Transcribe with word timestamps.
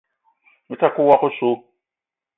Me 0.67 0.75
ta 0.79 0.87
ke 0.93 1.01
woko 1.09 1.25
oso. 1.31 1.49